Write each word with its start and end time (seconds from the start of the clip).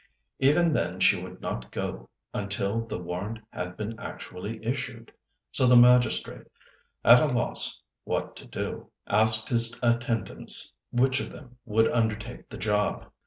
Even 0.39 0.73
then 0.73 0.99
she 0.99 1.21
would 1.21 1.41
not 1.41 1.69
go 1.71 2.09
until 2.33 2.81
the 2.87 2.97
warrant 2.97 3.37
had 3.53 3.77
been 3.77 3.99
actually 3.99 4.57
issued; 4.65 5.11
so 5.51 5.67
the 5.67 5.75
magistrate, 5.75 6.47
at 7.05 7.21
a 7.21 7.27
loss 7.27 7.79
what 8.03 8.35
to 8.37 8.47
do, 8.47 8.89
asked 9.05 9.49
his 9.49 9.77
attendants 9.83 10.73
which 10.91 11.19
of 11.19 11.31
them 11.31 11.57
would 11.65 11.87
undertake 11.87 12.47
the 12.47 12.57
job. 12.57 13.11